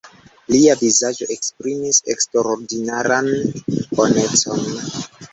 [0.53, 3.29] Lia vizaĝo esprimis eksterordinaran
[3.99, 4.65] bonecon.